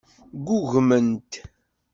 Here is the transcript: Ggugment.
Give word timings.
Ggugment. 0.37 1.31